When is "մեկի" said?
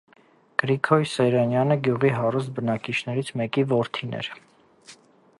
3.41-3.67